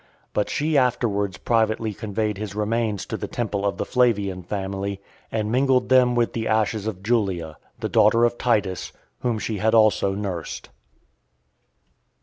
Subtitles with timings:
[0.33, 4.99] But she afterwards privately conveyed his remains to the temple of the Flavian family,
[5.31, 9.75] and mingled them with the ashes of Julia, the daughter of Titus, whom she had
[9.75, 10.69] also nursed.